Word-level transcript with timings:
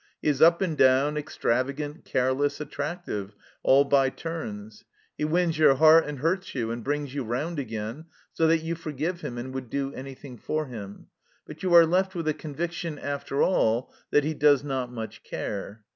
He 0.19 0.29
is 0.29 0.41
up 0.41 0.63
and 0.63 0.75
down, 0.75 1.15
extravagant, 1.15 2.05
careless, 2.05 2.59
attractive 2.59 3.35
all 3.61 3.85
by 3.85 4.09
turns. 4.09 4.83
He 5.15 5.25
wins 5.25 5.59
your 5.59 5.75
heart 5.75 6.05
and 6.07 6.17
hurts 6.17 6.55
you, 6.55 6.71
and 6.71 6.83
brings 6.83 7.13
you 7.13 7.23
round 7.23 7.59
again, 7.59 8.05
so 8.33 8.47
that 8.47 8.63
you 8.63 8.73
forgive 8.73 9.21
him 9.21 9.37
and 9.37 9.53
would 9.53 9.69
do 9.69 9.93
anything 9.93 10.39
for 10.39 10.65
him; 10.65 11.05
but 11.45 11.61
you 11.61 11.75
are 11.75 11.85
left 11.85 12.15
with 12.15 12.27
a 12.27 12.33
conviction, 12.33 12.97
after 12.97 13.43
all, 13.43 13.93
that 14.09 14.23
he 14.23 14.33
does 14.33 14.63
not 14.63 14.91
much 14.91 15.21
care. 15.23 15.83